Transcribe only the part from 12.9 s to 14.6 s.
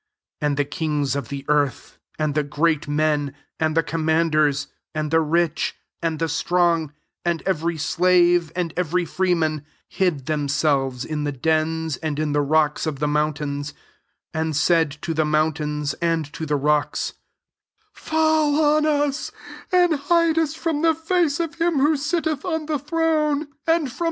the mountains; 16 and